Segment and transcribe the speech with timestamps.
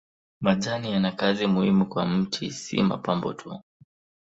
[0.41, 3.61] Majani yana kazi muhimu kwa mti si mapambo tu.